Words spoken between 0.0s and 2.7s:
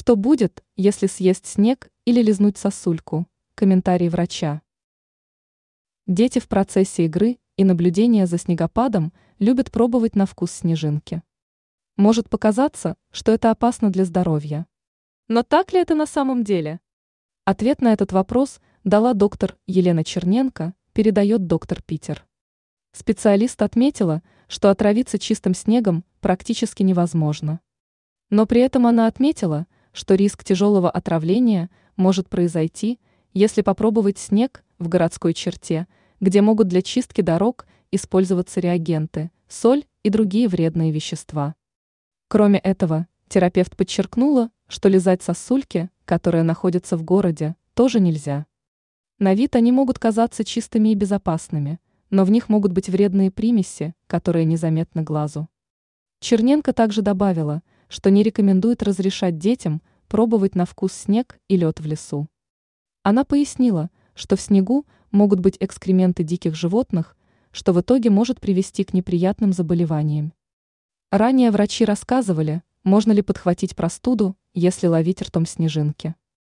Что будет, если съесть снег или лизнуть